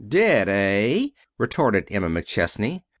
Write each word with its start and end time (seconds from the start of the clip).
"Did, 0.03 0.49
eh?" 0.49 1.09
retorted 1.37 1.89
Emma 1.91 2.09
McChesney. 2.09 2.81